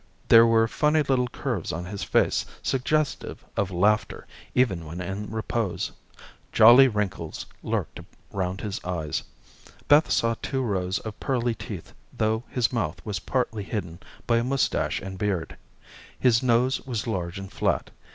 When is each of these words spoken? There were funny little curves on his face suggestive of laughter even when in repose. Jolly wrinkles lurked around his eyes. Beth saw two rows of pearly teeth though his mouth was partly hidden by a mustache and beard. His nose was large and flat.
There 0.29 0.47
were 0.47 0.67
funny 0.67 1.03
little 1.03 1.27
curves 1.27 1.71
on 1.71 1.85
his 1.85 2.03
face 2.03 2.43
suggestive 2.63 3.45
of 3.55 3.69
laughter 3.69 4.25
even 4.55 4.83
when 4.87 4.99
in 4.99 5.29
repose. 5.29 5.91
Jolly 6.51 6.87
wrinkles 6.87 7.45
lurked 7.61 7.99
around 8.33 8.61
his 8.61 8.83
eyes. 8.83 9.21
Beth 9.87 10.09
saw 10.09 10.33
two 10.41 10.63
rows 10.63 10.97
of 10.97 11.19
pearly 11.19 11.53
teeth 11.53 11.93
though 12.11 12.43
his 12.49 12.73
mouth 12.73 12.99
was 13.05 13.19
partly 13.19 13.61
hidden 13.61 13.99
by 14.25 14.37
a 14.37 14.43
mustache 14.43 14.99
and 15.01 15.19
beard. 15.19 15.55
His 16.19 16.41
nose 16.41 16.81
was 16.87 17.05
large 17.05 17.37
and 17.37 17.51
flat. 17.51 17.91